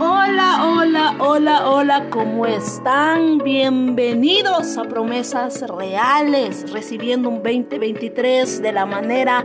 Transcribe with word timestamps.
Oh. 0.00 0.17
Hola, 0.30 0.62
hola, 0.62 1.14
hola, 1.20 1.70
hola, 1.70 2.10
¿cómo 2.10 2.44
están? 2.44 3.38
Bienvenidos 3.38 4.76
a 4.76 4.84
Promesas 4.84 5.62
Reales, 5.66 6.70
recibiendo 6.70 7.30
un 7.30 7.42
2023 7.42 8.60
de 8.60 8.72
la 8.72 8.84
manera 8.84 9.42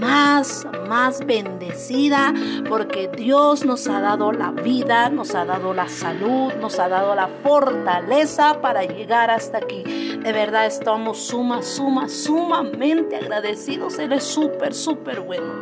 más, 0.00 0.66
más 0.88 1.24
bendecida, 1.24 2.34
porque 2.68 3.08
Dios 3.16 3.64
nos 3.64 3.86
ha 3.86 4.00
dado 4.00 4.32
la 4.32 4.50
vida, 4.50 5.08
nos 5.08 5.36
ha 5.36 5.44
dado 5.44 5.72
la 5.72 5.88
salud, 5.88 6.52
nos 6.60 6.80
ha 6.80 6.88
dado 6.88 7.14
la 7.14 7.28
fortaleza 7.44 8.60
para 8.60 8.82
llegar 8.82 9.30
hasta 9.30 9.58
aquí. 9.58 9.84
De 9.84 10.32
verdad 10.32 10.66
estamos 10.66 11.18
suma, 11.18 11.62
suma, 11.62 12.08
sumamente 12.08 13.16
agradecidos. 13.16 13.98
Él 14.00 14.12
es 14.12 14.24
súper, 14.24 14.74
súper 14.74 15.20
bueno. 15.20 15.60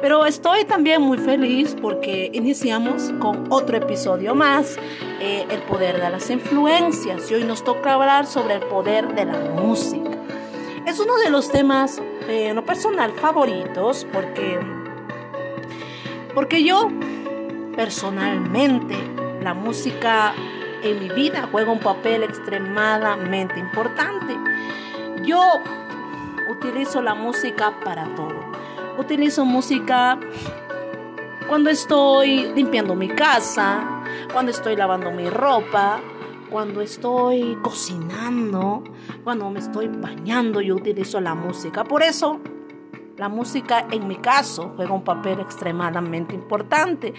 Pero 0.00 0.26
estoy 0.26 0.64
también 0.64 1.00
muy 1.00 1.18
feliz 1.18 1.76
porque 1.80 2.30
iniciamos 2.32 3.12
con 3.20 3.46
otro 3.50 3.71
episodio 3.78 4.34
más, 4.34 4.76
eh, 5.20 5.46
el 5.48 5.62
poder 5.62 6.00
de 6.00 6.10
las 6.10 6.30
influencias. 6.30 7.30
Y 7.30 7.34
hoy 7.34 7.44
nos 7.44 7.64
toca 7.64 7.94
hablar 7.94 8.26
sobre 8.26 8.54
el 8.54 8.62
poder 8.62 9.14
de 9.14 9.24
la 9.24 9.38
música. 9.38 10.10
Es 10.86 10.98
uno 10.98 11.16
de 11.18 11.30
los 11.30 11.50
temas, 11.50 12.02
eh, 12.28 12.54
personal, 12.66 13.12
favoritos 13.12 14.06
porque, 14.12 14.58
porque 16.34 16.64
yo 16.64 16.90
personalmente 17.76 18.96
la 19.42 19.54
música 19.54 20.34
en 20.82 20.98
mi 21.00 21.08
vida 21.08 21.48
juega 21.50 21.70
un 21.70 21.78
papel 21.78 22.22
extremadamente 22.22 23.58
importante. 23.58 24.36
Yo 25.24 25.40
utilizo 26.50 27.02
la 27.02 27.14
música 27.14 27.72
para 27.84 28.04
todo. 28.14 28.40
Utilizo 28.98 29.44
música 29.44 30.18
cuando 31.52 31.68
estoy 31.68 32.50
limpiando 32.54 32.94
mi 32.94 33.08
casa, 33.08 34.02
cuando 34.32 34.50
estoy 34.50 34.74
lavando 34.74 35.10
mi 35.10 35.28
ropa, 35.28 36.00
cuando 36.50 36.80
estoy 36.80 37.58
cocinando, 37.60 38.82
cuando 39.22 39.50
me 39.50 39.58
estoy 39.58 39.88
bañando, 39.88 40.62
yo 40.62 40.76
utilizo 40.76 41.20
la 41.20 41.34
música. 41.34 41.84
Por 41.84 42.02
eso, 42.02 42.40
la 43.18 43.28
música 43.28 43.86
en 43.90 44.08
mi 44.08 44.16
caso 44.16 44.72
juega 44.76 44.94
un 44.94 45.04
papel 45.04 45.40
extremadamente 45.40 46.34
importante. 46.34 47.12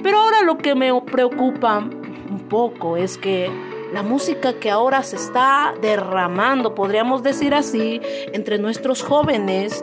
Pero 0.00 0.20
ahora 0.20 0.42
lo 0.42 0.56
que 0.56 0.76
me 0.76 0.92
preocupa 1.00 1.78
un 1.78 2.46
poco 2.48 2.96
es 2.96 3.18
que 3.18 3.50
la 3.92 4.04
música 4.04 4.52
que 4.60 4.70
ahora 4.70 5.02
se 5.02 5.16
está 5.16 5.74
derramando, 5.82 6.76
podríamos 6.76 7.24
decir 7.24 7.54
así, 7.54 8.00
entre 8.32 8.56
nuestros 8.60 9.02
jóvenes, 9.02 9.82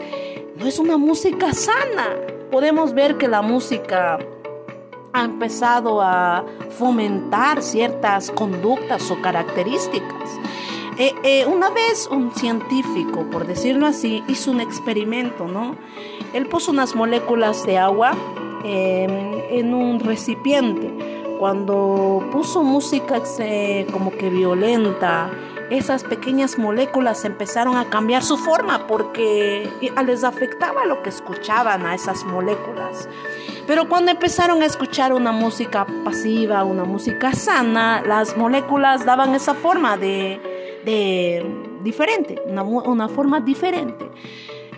no 0.55 0.65
es 0.65 0.79
una 0.79 0.95
música 0.95 1.51
sana. 1.51 2.36
Podemos 2.51 2.93
ver 2.93 3.17
que 3.17 3.27
la 3.27 3.41
música 3.41 4.19
ha 5.13 5.23
empezado 5.23 6.01
a 6.01 6.45
fomentar 6.77 7.61
ciertas 7.61 8.31
conductas 8.31 9.09
o 9.11 9.21
características. 9.21 10.39
Eh, 10.97 11.13
eh, 11.23 11.45
una 11.45 11.69
vez 11.69 12.07
un 12.11 12.33
científico, 12.33 13.25
por 13.31 13.45
decirlo 13.45 13.85
así, 13.85 14.23
hizo 14.27 14.51
un 14.51 14.61
experimento, 14.61 15.47
¿no? 15.47 15.75
Él 16.33 16.47
puso 16.47 16.71
unas 16.71 16.95
moléculas 16.95 17.65
de 17.65 17.77
agua 17.77 18.13
em, 18.63 19.11
en 19.49 19.73
un 19.73 19.99
recipiente. 19.99 20.91
Cuando 21.39 22.27
puso 22.31 22.63
música 22.63 23.21
como 23.91 24.11
que 24.11 24.29
violenta, 24.29 25.29
esas 25.69 26.03
pequeñas 26.03 26.57
moléculas 26.57 27.25
empezaron 27.25 27.75
a 27.75 27.89
cambiar 27.89 28.23
su 28.23 28.37
forma 28.37 28.87
porque 28.87 29.69
les 30.05 30.23
afectaba 30.23 30.85
lo 30.85 31.03
que 31.03 31.09
escuchaban 31.09 31.85
a 31.85 31.95
esas 31.95 32.23
moléculas. 32.23 33.09
Pero 33.65 33.89
cuando 33.89 34.11
empezaron 34.11 34.61
a 34.61 34.65
escuchar 34.65 35.11
una 35.13 35.33
música 35.33 35.85
pasiva, 36.05 36.63
una 36.63 36.85
música 36.85 37.33
sana, 37.33 38.01
las 38.05 38.37
moléculas 38.37 39.05
daban 39.05 39.35
esa 39.35 39.53
forma 39.53 39.97
de, 39.97 40.39
diferente, 41.83 42.41
una, 42.45 42.63
una 42.63 43.09
forma 43.09 43.41
diferente. 43.41 44.09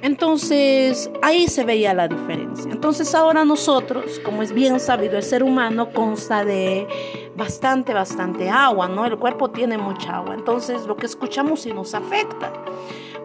Entonces 0.01 1.11
ahí 1.21 1.47
se 1.47 1.65
veía 1.65 1.93
la 1.93 2.07
diferencia. 2.07 2.71
Entonces 2.71 3.13
ahora 3.13 3.45
nosotros, 3.45 4.19
como 4.23 4.41
es 4.41 4.53
bien 4.53 4.79
sabido, 4.79 5.17
el 5.17 5.23
ser 5.23 5.43
humano 5.43 5.91
consta 5.93 6.45
de 6.45 6.87
bastante, 7.35 7.93
bastante 7.93 8.49
agua, 8.49 8.87
¿no? 8.87 9.05
El 9.05 9.17
cuerpo 9.17 9.49
tiene 9.49 9.77
mucha 9.77 10.17
agua. 10.17 10.35
Entonces 10.35 10.85
lo 10.85 10.95
que 10.95 11.05
escuchamos 11.05 11.61
sí 11.61 11.73
nos 11.73 11.93
afecta. 11.93 12.51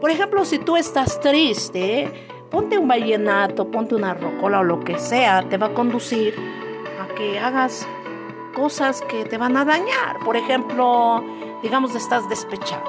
Por 0.00 0.10
ejemplo, 0.10 0.44
si 0.44 0.58
tú 0.58 0.76
estás 0.76 1.20
triste, 1.20 2.28
ponte 2.50 2.78
un 2.78 2.86
vallenato, 2.86 3.70
ponte 3.70 3.94
una 3.94 4.14
rocola 4.14 4.60
o 4.60 4.64
lo 4.64 4.80
que 4.80 4.98
sea, 4.98 5.42
te 5.48 5.56
va 5.56 5.66
a 5.68 5.74
conducir 5.74 6.34
a 7.00 7.14
que 7.14 7.38
hagas 7.38 7.86
cosas 8.54 9.02
que 9.02 9.24
te 9.24 9.38
van 9.38 9.56
a 9.56 9.64
dañar. 9.64 10.18
Por 10.24 10.36
ejemplo, 10.36 11.22
digamos, 11.62 11.94
estás 11.94 12.28
despechado. 12.28 12.84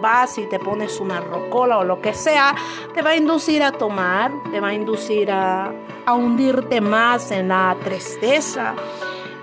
Vas 0.00 0.38
y 0.38 0.46
te 0.46 0.58
pones 0.58 0.98
una 1.00 1.20
rocola 1.20 1.78
o 1.78 1.84
lo 1.84 2.00
que 2.00 2.14
sea, 2.14 2.54
te 2.94 3.02
va 3.02 3.10
a 3.10 3.16
inducir 3.16 3.62
a 3.62 3.72
tomar, 3.72 4.32
te 4.50 4.60
va 4.60 4.68
a 4.68 4.74
inducir 4.74 5.30
a, 5.30 5.72
a 6.06 6.14
hundirte 6.14 6.80
más 6.80 7.30
en 7.32 7.48
la 7.48 7.76
tristeza. 7.82 8.74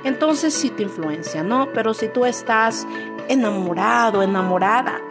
Entonces 0.04 0.54
sí 0.54 0.70
te 0.70 0.84
influencia, 0.84 1.44
¿no? 1.44 1.70
Pero 1.74 1.94
si 1.94 2.08
tú 2.08 2.26
estás 2.26 2.88
enamorado, 3.28 4.24
enamorada, 4.24 5.02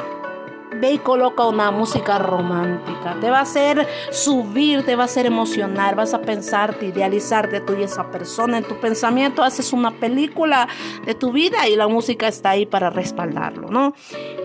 ve 0.80 0.92
y 0.92 0.98
coloca 0.98 1.47
una 1.47 1.70
música 1.70 2.19
romántica. 2.19 3.16
Te 3.20 3.30
va 3.30 3.38
a 3.38 3.42
hacer 3.42 3.86
subir, 4.10 4.84
te 4.84 4.96
va 4.96 5.02
a 5.02 5.06
hacer 5.06 5.26
emocionar, 5.26 5.94
vas 5.94 6.14
a 6.14 6.20
pensarte, 6.20 6.86
idealizarte 6.86 7.60
tú 7.60 7.75
y 7.75 7.82
esa 7.82 8.10
persona. 8.10 8.58
En 8.58 8.64
tu 8.64 8.76
pensamiento 8.76 9.42
haces 9.42 9.72
una 9.72 9.92
película 9.92 10.69
de 11.04 11.14
tu 11.14 11.32
vida 11.32 11.69
y 11.69 11.76
la 11.76 11.88
música 11.88 12.28
está 12.28 12.50
ahí 12.50 12.66
para 12.66 12.91
respaldarlo, 12.91 13.69
¿no? 13.69 13.94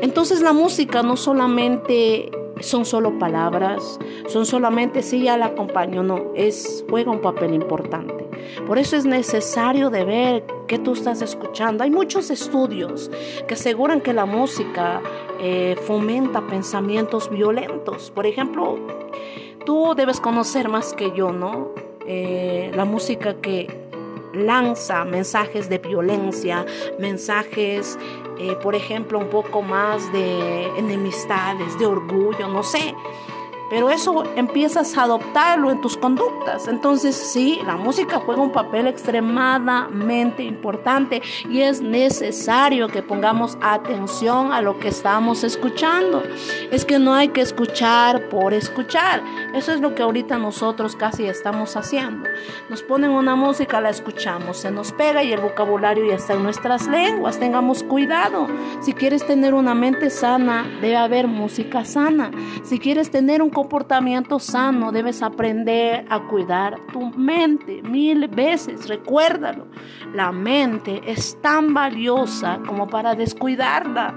Entonces 0.02 0.42
la 0.42 0.54
música 0.54 1.04
no 1.04 1.18
solamente 1.18 2.32
son 2.60 2.86
solo 2.86 3.18
palabras, 3.18 4.00
son 4.28 4.46
solamente 4.46 5.02
si 5.02 5.24
ya 5.24 5.38
la 5.38 5.48
acompaño, 5.48 6.04
no, 6.04 6.32
es 6.36 6.86
juega 6.90 7.12
un 7.12 7.22
papel 7.22 7.54
importante. 7.54 8.21
Por 8.68 8.78
eso 8.78 8.96
es 8.96 9.06
necesario 9.06 9.90
de 9.90 10.04
ver 10.04 10.44
qué 10.68 10.80
tú 10.80 10.94
estás 10.94 11.22
escuchando. 11.22 11.84
Hay 11.84 11.92
muchos 11.92 12.30
estudios 12.30 13.12
que 13.48 13.56
aseguran 13.56 14.02
que 14.02 14.14
la 14.14 14.26
música 14.26 15.02
eh, 15.40 15.76
fomenta 15.86 16.42
pensamientos 16.48 17.30
violentos. 17.30 18.12
Por 18.12 18.26
ejemplo, 18.26 18.80
tú 19.66 19.94
debes 19.96 20.20
conocer 20.20 20.70
más 20.70 20.94
que 20.94 21.12
yo, 21.12 21.32
¿no? 21.32 21.70
Eh, 22.06 22.72
la 22.76 22.86
música 22.86 23.36
que 23.36 23.68
lanza 24.34 25.04
mensajes 25.06 25.70
de 25.70 25.78
violencia, 25.78 26.66
mensajes, 27.00 28.00
eh, 28.40 28.56
por 28.64 28.76
ejemplo, 28.76 29.20
un 29.20 29.30
poco 29.30 29.62
más 29.62 30.12
de 30.14 30.68
enemistades, 30.78 31.78
de 31.78 31.86
orgullo, 31.86 32.48
no 32.48 32.64
sé 32.64 32.96
pero 33.72 33.90
eso 33.90 34.26
empiezas 34.36 34.98
a 34.98 35.04
adoptarlo 35.04 35.72
en 35.72 35.80
tus 35.80 35.96
conductas. 35.96 36.68
Entonces 36.68 37.16
sí, 37.16 37.62
la 37.66 37.78
música 37.78 38.20
juega 38.20 38.42
un 38.42 38.52
papel 38.52 38.86
extremadamente 38.86 40.44
importante 40.44 41.22
y 41.50 41.62
es 41.62 41.82
necesario 41.82 42.90
que 42.90 43.02
pongamos 43.02 43.58
atención 43.62 44.52
a 44.52 44.62
lo 44.62 44.78
que 44.78 44.90
estamos 44.90 45.46
escuchando. 45.46 46.22
Es 46.70 46.84
que 46.84 47.00
no 47.00 47.14
hay 47.14 47.30
que 47.30 47.40
escuchar 47.40 48.28
por 48.28 48.54
escuchar. 48.54 49.24
Eso 49.54 49.72
es 49.72 49.80
lo 49.80 49.96
que 49.96 50.04
ahorita 50.04 50.38
nosotros 50.38 50.98
casi 50.98 51.26
estamos 51.26 51.78
haciendo. 51.78 52.28
Nos 52.70 52.84
ponen 52.84 53.12
una 53.12 53.38
música, 53.38 53.80
la 53.80 53.90
escuchamos, 53.90 54.58
se 54.58 54.70
nos 54.70 54.92
pega 54.92 55.24
y 55.24 55.32
el 55.32 55.40
vocabulario 55.40 56.06
ya 56.06 56.16
está 56.16 56.34
en 56.34 56.44
nuestras 56.44 56.88
lenguas. 56.88 57.40
Tengamos 57.40 57.84
cuidado. 57.84 58.48
Si 58.82 58.92
quieres 58.92 59.26
tener 59.26 59.54
una 59.54 59.74
mente 59.76 60.10
sana, 60.10 60.70
debe 60.82 60.98
haber 60.98 61.28
música 61.28 61.86
sana. 61.86 62.32
Si 62.64 62.78
quieres 62.78 63.12
tener 63.12 63.42
un 63.42 63.50
comportamiento 63.62 64.40
sano, 64.40 64.92
debes 64.92 65.22
aprender 65.22 66.08
a 66.10 66.20
cuidar 66.28 66.80
tu 66.92 67.12
mente 67.12 67.84
mil 67.84 68.28
veces. 68.28 68.88
Recuérdalo, 68.88 69.68
la 70.16 70.32
mente 70.32 71.00
es 71.06 71.40
tan 71.42 71.72
valiosa 71.72 72.60
como 72.66 72.88
para 72.88 73.14
descuidarla. 73.14 74.16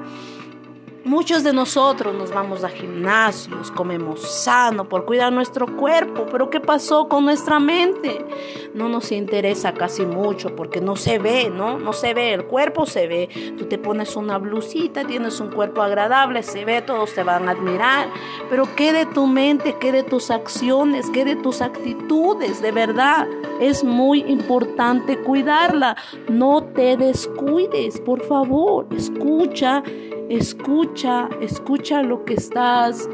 Muchos 1.04 1.42
de 1.42 1.52
nosotros 1.52 2.14
nos 2.14 2.32
vamos 2.32 2.64
a 2.64 2.70
gimnasios, 2.70 3.70
comemos 3.70 4.22
sano 4.22 4.88
por 4.88 5.04
cuidar 5.04 5.34
nuestro 5.34 5.66
cuerpo, 5.76 6.24
pero 6.32 6.48
¿qué 6.48 6.60
pasó 6.60 7.08
con 7.08 7.26
nuestra 7.26 7.60
mente? 7.60 8.24
No 8.72 8.88
nos 8.88 9.12
interesa 9.12 9.74
casi 9.74 10.06
mucho 10.06 10.56
porque 10.56 10.80
no 10.80 10.96
se 10.96 11.18
ve, 11.18 11.50
¿no? 11.50 11.78
No 11.78 11.92
se 11.92 12.14
ve, 12.14 12.32
el 12.32 12.46
cuerpo 12.46 12.86
se 12.86 13.06
ve. 13.06 13.28
Tú 13.58 13.66
te 13.66 13.76
pones 13.76 14.16
una 14.16 14.38
blusita, 14.38 15.04
tienes 15.04 15.40
un 15.40 15.50
cuerpo 15.50 15.82
agradable, 15.82 16.42
se 16.42 16.64
ve, 16.64 16.80
todos 16.80 17.12
te 17.12 17.22
van 17.22 17.50
a 17.50 17.52
admirar, 17.52 18.08
pero 18.48 18.66
¿qué 18.74 18.94
de 18.94 19.04
tu 19.04 19.26
mente, 19.26 19.76
qué 19.78 19.92
de 19.92 20.04
tus 20.04 20.30
acciones, 20.30 21.10
qué 21.10 21.26
de 21.26 21.36
tus 21.36 21.60
actitudes? 21.60 22.62
De 22.62 22.72
verdad, 22.72 23.28
es 23.60 23.84
muy 23.84 24.20
importante 24.20 25.18
cuidarla. 25.18 25.98
No 26.30 26.64
te 26.64 26.96
descuides, 26.96 28.00
por 28.00 28.24
favor, 28.24 28.86
escucha 28.96 29.82
Escucha, 30.29 31.29
escucha 31.41 32.03
lo 32.03 32.25
que 32.25 32.35
estás 32.35 33.09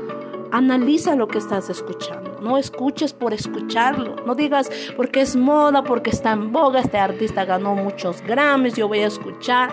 Analiza 0.53 1.15
lo 1.15 1.29
que 1.29 1.39
estás 1.39 1.71
escuchando. 1.71 2.41
No 2.41 2.59
escuches 2.59 3.13
por 3.13 3.33
escucharlo. 3.33 4.17
No 4.27 4.35
digas 4.35 4.69
porque 4.97 5.21
es 5.21 5.37
moda, 5.37 5.85
porque 5.85 6.11
está 6.11 6.33
en 6.33 6.51
boga, 6.51 6.81
este 6.81 6.99
artista 6.99 7.45
ganó 7.45 7.77
muchos 7.77 8.21
Grammys, 8.23 8.75
yo 8.75 8.89
voy 8.89 9.01
a 9.01 9.07
escuchar. 9.07 9.73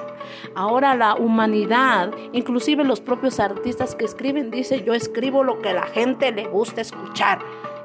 Ahora 0.53 0.95
la 0.95 1.15
humanidad, 1.15 2.11
inclusive 2.31 2.83
los 2.83 3.01
propios 3.01 3.39
artistas 3.39 3.95
que 3.95 4.05
escriben, 4.05 4.51
dice 4.51 4.83
yo 4.83 4.93
escribo 4.93 5.43
lo 5.43 5.61
que 5.61 5.69
a 5.69 5.73
la 5.73 5.87
gente 5.87 6.31
le 6.31 6.45
gusta 6.45 6.81
escuchar. 6.81 7.39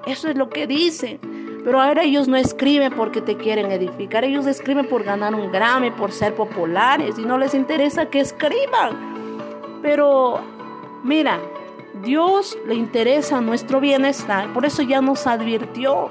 Eso 0.06 0.28
es 0.28 0.36
lo 0.36 0.50
que 0.50 0.66
dicen. 0.66 1.18
Pero 1.64 1.80
ahora 1.80 2.02
ellos 2.02 2.28
no 2.28 2.36
escriben 2.36 2.92
porque 2.92 3.22
te 3.22 3.36
quieren 3.36 3.70
edificar, 3.70 4.24
ellos 4.24 4.46
escriben 4.46 4.88
por 4.88 5.04
ganar 5.04 5.34
un 5.34 5.52
Grammy, 5.52 5.92
por 5.92 6.10
ser 6.10 6.34
populares 6.34 7.18
y 7.18 7.22
no 7.22 7.38
les 7.38 7.54
interesa 7.54 8.06
que 8.06 8.20
escriban. 8.20 9.11
Pero 9.82 10.40
mira, 11.02 11.40
Dios 12.02 12.56
le 12.66 12.74
interesa 12.74 13.40
nuestro 13.40 13.80
bienestar, 13.80 14.52
por 14.52 14.64
eso 14.64 14.82
ya 14.82 15.02
nos 15.02 15.26
advirtió. 15.26 16.08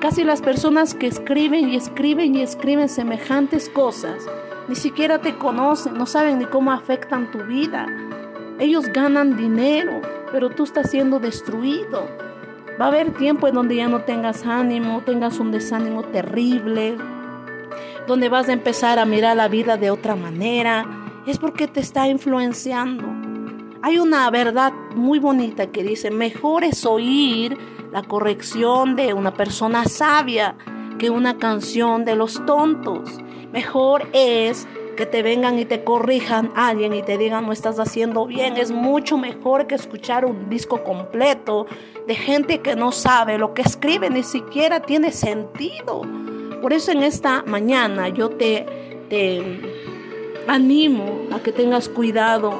Casi 0.00 0.22
las 0.22 0.40
personas 0.40 0.94
que 0.94 1.08
escriben 1.08 1.68
y 1.68 1.76
escriben 1.76 2.36
y 2.36 2.42
escriben 2.42 2.88
semejantes 2.88 3.68
cosas, 3.68 4.26
ni 4.68 4.76
siquiera 4.76 5.18
te 5.18 5.36
conocen, 5.36 5.94
no 5.94 6.06
saben 6.06 6.38
ni 6.38 6.44
cómo 6.44 6.70
afectan 6.70 7.30
tu 7.30 7.38
vida. 7.44 7.86
Ellos 8.60 8.86
ganan 8.92 9.36
dinero, 9.36 10.00
pero 10.30 10.50
tú 10.50 10.64
estás 10.64 10.90
siendo 10.90 11.18
destruido. 11.18 12.06
Va 12.80 12.84
a 12.84 12.88
haber 12.88 13.12
tiempo 13.14 13.48
en 13.48 13.54
donde 13.54 13.76
ya 13.76 13.88
no 13.88 14.02
tengas 14.02 14.46
ánimo, 14.46 15.02
tengas 15.02 15.40
un 15.40 15.50
desánimo 15.50 16.04
terrible, 16.04 16.96
donde 18.06 18.28
vas 18.28 18.48
a 18.48 18.52
empezar 18.52 18.98
a 18.98 19.04
mirar 19.04 19.36
la 19.36 19.48
vida 19.48 19.76
de 19.76 19.90
otra 19.90 20.14
manera. 20.14 21.07
Es 21.26 21.38
porque 21.38 21.66
te 21.68 21.80
está 21.80 22.08
influenciando. 22.08 23.04
Hay 23.82 23.98
una 23.98 24.28
verdad 24.30 24.72
muy 24.94 25.18
bonita 25.18 25.70
que 25.70 25.82
dice, 25.82 26.10
mejor 26.10 26.64
es 26.64 26.84
oír 26.84 27.56
la 27.92 28.02
corrección 28.02 28.96
de 28.96 29.14
una 29.14 29.34
persona 29.34 29.84
sabia 29.84 30.56
que 30.98 31.10
una 31.10 31.38
canción 31.38 32.04
de 32.04 32.16
los 32.16 32.44
tontos. 32.44 33.18
Mejor 33.52 34.08
es 34.12 34.66
que 34.96 35.06
te 35.06 35.22
vengan 35.22 35.58
y 35.60 35.64
te 35.64 35.84
corrijan 35.84 36.50
alguien 36.56 36.92
y 36.92 37.02
te 37.02 37.16
digan 37.16 37.46
no 37.46 37.52
estás 37.52 37.78
haciendo 37.78 38.26
bien. 38.26 38.56
Es 38.56 38.72
mucho 38.72 39.16
mejor 39.16 39.68
que 39.68 39.76
escuchar 39.76 40.24
un 40.24 40.50
disco 40.50 40.82
completo 40.82 41.66
de 42.08 42.16
gente 42.16 42.60
que 42.62 42.74
no 42.74 42.90
sabe 42.90 43.38
lo 43.38 43.54
que 43.54 43.62
escribe, 43.62 44.10
ni 44.10 44.24
siquiera 44.24 44.80
tiene 44.80 45.12
sentido. 45.12 46.02
Por 46.60 46.72
eso 46.72 46.90
en 46.90 47.04
esta 47.04 47.44
mañana 47.44 48.08
yo 48.08 48.30
te, 48.30 48.66
te 49.08 49.77
animo 50.48 51.20
a 51.32 51.40
que 51.40 51.52
tengas 51.52 51.88
cuidado. 51.88 52.52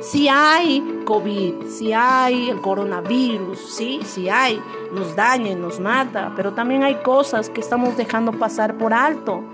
Si 0.00 0.28
hay 0.28 1.02
COVID, 1.04 1.66
si 1.68 1.92
hay 1.92 2.50
el 2.50 2.60
coronavirus, 2.60 3.58
sí, 3.58 4.00
si 4.04 4.28
hay, 4.28 4.60
nos 4.92 5.14
daña 5.14 5.54
nos 5.54 5.78
mata, 5.78 6.32
pero 6.34 6.52
también 6.52 6.82
hay 6.82 6.96
cosas 7.02 7.50
que 7.50 7.60
estamos 7.60 7.96
dejando 7.96 8.32
pasar 8.32 8.78
por 8.78 8.94
alto. 8.94 9.44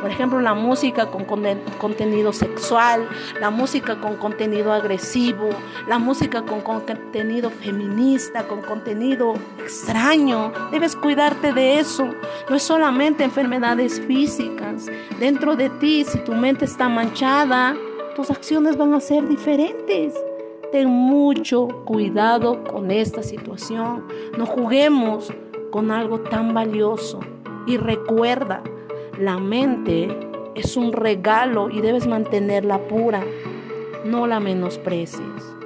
Por 0.00 0.10
ejemplo, 0.10 0.40
la 0.40 0.54
música 0.54 1.06
con 1.06 1.24
contenido 1.24 2.32
sexual, 2.32 3.06
la 3.40 3.50
música 3.50 4.00
con 4.00 4.16
contenido 4.16 4.72
agresivo, 4.72 5.50
la 5.86 5.98
música 5.98 6.42
con 6.42 6.62
contenido 6.62 7.50
feminista, 7.50 8.48
con 8.48 8.62
contenido 8.62 9.34
extraño. 9.58 10.52
Debes 10.70 10.96
cuidarte 10.96 11.52
de 11.52 11.78
eso. 11.78 12.08
No 12.48 12.56
es 12.56 12.62
solamente 12.62 13.24
enfermedades 13.24 14.00
físicas. 14.00 14.86
Dentro 15.18 15.54
de 15.54 15.68
ti, 15.68 16.04
si 16.04 16.18
tu 16.20 16.32
mente 16.32 16.64
está 16.64 16.88
manchada, 16.88 17.76
tus 18.16 18.30
acciones 18.30 18.76
van 18.76 18.94
a 18.94 19.00
ser 19.00 19.28
diferentes. 19.28 20.14
Ten 20.72 20.88
mucho 20.88 21.68
cuidado 21.84 22.64
con 22.64 22.90
esta 22.90 23.22
situación. 23.22 24.06
No 24.38 24.46
juguemos 24.46 25.32
con 25.70 25.90
algo 25.90 26.20
tan 26.20 26.54
valioso. 26.54 27.20
Y 27.66 27.76
recuerda, 27.76 28.62
la 29.20 29.38
mente 29.38 30.08
es 30.54 30.76
un 30.76 30.92
regalo 30.92 31.70
y 31.70 31.80
debes 31.80 32.06
mantenerla 32.06 32.78
pura. 32.78 33.22
No 34.04 34.26
la 34.26 34.40
menosprecies, 34.40 35.20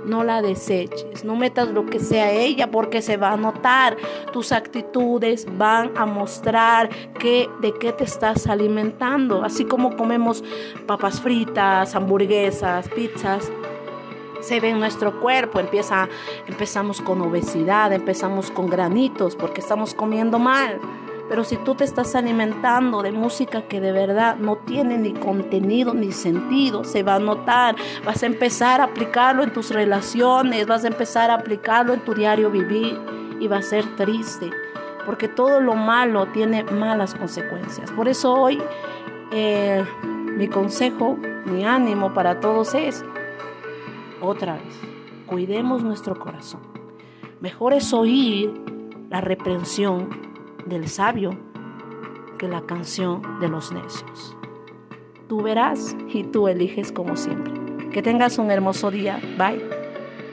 no 0.05 0.25
la 0.25 0.43
deseches, 0.43 1.25
no 1.25 1.37
metas 1.37 1.69
lo 1.69 1.87
que 1.87 2.01
sea 2.01 2.33
ella 2.33 2.71
porque 2.71 3.01
se 3.01 3.17
va 3.17 3.33
a 3.33 3.37
notar. 3.37 3.97
Tus 4.33 4.51
actitudes 4.51 5.47
van 5.57 5.93
a 5.97 6.05
mostrar 6.05 6.91
que, 7.19 7.49
de 7.61 7.73
qué 7.75 7.93
te 7.93 8.05
estás 8.05 8.49
alimentando. 8.49 9.45
Así 9.45 9.65
como 9.65 9.97
comemos 9.97 10.43
papas 10.87 11.21
fritas, 11.21 11.95
hamburguesas, 11.95 12.89
pizzas, 12.89 13.53
se 14.41 14.61
ve 14.61 14.71
en 14.71 14.81
nuestro 14.81 15.21
cuerpo, 15.21 15.59
empieza, 15.59 16.09
empezamos 16.47 17.01
con 17.01 17.23
obesidad, 17.23 17.93
empezamos 17.93 18.51
con 18.51 18.69
granitos 18.69 19.37
porque 19.37 19.61
estamos 19.61 19.95
comiendo 19.95 20.39
mal. 20.39 20.81
Pero 21.29 21.43
si 21.45 21.57
tú 21.57 21.75
te 21.75 21.85
estás 21.85 22.15
alimentando 22.15 23.03
de 23.03 23.13
música 23.13 23.63
que 23.63 23.81
de 23.81 23.93
verdad 23.93 24.37
no 24.37 24.57
tiene 24.57 24.99
ni 24.99 25.13
contenido 25.15 25.95
ni 25.95 26.13
sentido, 26.13 26.85
se 26.85 27.03
va 27.03 27.15
a 27.15 27.19
notar. 27.19 27.77
Vas 28.05 28.23
a 28.23 28.27
empezar 28.27 28.81
a 28.81 28.85
aplicarlo 28.85 29.43
en 29.43 29.53
tus 29.53 29.71
relaciones, 29.71 30.67
vas 30.67 30.85
a 30.85 30.89
empezar 30.89 31.31
a 31.31 31.35
aplicarlo 31.35 31.95
en 31.95 32.01
tu 32.01 32.15
diario 32.15 32.51
vivir 32.51 32.99
y 33.41 33.49
va 33.49 33.59
a 33.59 33.63
ser 33.63 33.97
triste. 33.97 34.51
Porque 35.07 35.29
todo 35.29 35.61
lo 35.61 35.75
malo 35.75 36.27
tiene 36.27 36.65
malas 36.65 37.15
consecuencias. 37.15 37.91
Por 37.93 38.09
eso 38.09 38.35
hoy 38.35 38.63
eh, 39.33 39.85
mi 40.37 40.49
consejo, 40.49 41.17
mi 41.47 41.65
ánimo 41.65 42.13
para 42.13 42.41
todos 42.41 42.75
es, 42.75 43.05
otra 44.21 44.55
vez, 44.55 44.81
cuidemos 45.27 45.83
nuestro 45.83 46.19
corazón. 46.19 46.61
Mejor 47.41 47.73
es 47.73 47.93
oír 47.93 48.53
la 49.11 49.21
reprensión 49.21 50.34
del 50.67 50.89
sabio 50.89 51.39
que 52.39 52.49
la 52.49 52.63
canción 52.63 53.23
de 53.41 53.49
los 53.49 53.73
necios. 53.73 54.37
Tú 55.29 55.43
verás 55.43 55.97
y 56.13 56.25
tú 56.25 56.49
eliges 56.49 56.93
como 56.93 57.17
siempre. 57.17 57.55
Que 57.91 58.03
tengas 58.03 58.39
un 58.39 58.51
hermoso 58.51 58.91
día. 58.91 59.21
Bye. 59.39 59.74